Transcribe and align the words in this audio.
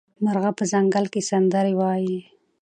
مرغه 0.23 0.51
په 0.57 0.63
ځنګل 0.71 1.05
کې 1.13 1.21
سندرې 1.29 1.73
وايي. 1.79 2.19